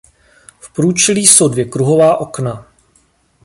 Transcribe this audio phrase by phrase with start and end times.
[0.59, 2.67] V průčelí jsou dvě kruhová okna.